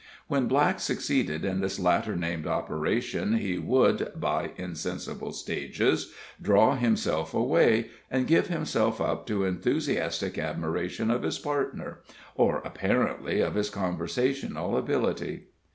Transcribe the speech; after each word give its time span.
When 0.27 0.47
Black 0.47 0.79
succeeded 0.79 1.45
in 1.45 1.59
this 1.59 1.79
latter 1.79 2.15
named 2.15 2.47
operation, 2.47 3.33
he 3.37 3.59
would, 3.59 4.13
by 4.15 4.49
insensible 4.57 5.31
stages, 5.31 6.11
draw 6.41 6.75
himself 6.75 7.35
away, 7.35 7.91
and 8.09 8.25
give 8.25 8.47
himself 8.47 8.99
up 8.99 9.27
to 9.27 9.43
enthusiastic 9.45 10.39
admiration 10.39 11.11
of 11.11 11.21
his 11.21 11.37
partner, 11.37 11.99
or, 12.33 12.63
apparently, 12.65 13.41
of 13.41 13.53
his 13.53 13.69
conversational 13.69 14.75
ability. 14.75 15.49